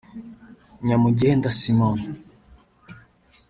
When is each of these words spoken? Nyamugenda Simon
Nyamugenda 0.85 1.47
Simon 1.59 1.97